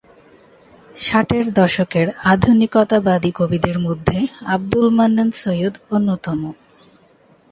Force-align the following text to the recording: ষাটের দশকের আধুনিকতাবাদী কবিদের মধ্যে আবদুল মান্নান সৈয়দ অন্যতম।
ষাটের 0.97 1.45
দশকের 1.53 2.07
আধুনিকতাবাদী 2.23 3.31
কবিদের 3.35 3.77
মধ্যে 3.79 4.17
আবদুল 4.45 4.87
মান্নান 4.89 5.29
সৈয়দ 5.41 5.73
অন্যতম। 5.91 6.39